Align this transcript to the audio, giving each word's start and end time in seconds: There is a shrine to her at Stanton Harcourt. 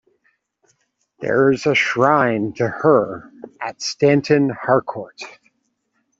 There 1.19 1.51
is 1.51 1.67
a 1.67 1.75
shrine 1.75 2.53
to 2.53 2.67
her 2.67 3.31
at 3.61 3.83
Stanton 3.83 4.49
Harcourt. 4.49 5.21